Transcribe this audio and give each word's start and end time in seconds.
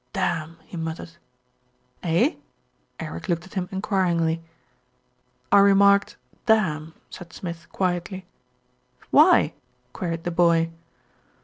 "Damn!" 0.13 0.57
he 0.65 0.77
muttered. 0.77 1.11
"Eh?" 2.01 2.33
Eric 2.99 3.29
looked 3.29 3.45
at 3.45 3.53
him 3.53 3.69
enquiringly. 3.71 4.41
"I 5.51 5.59
remarked 5.59 6.15
'damn,'" 6.47 6.95
said 7.11 7.31
Smith 7.33 7.67
quietly. 7.71 8.25
"Why?" 9.11 9.53
queried 9.93 10.23
the 10.23 10.31
boy. 10.31 10.71